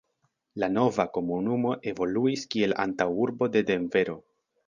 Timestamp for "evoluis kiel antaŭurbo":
1.91-3.53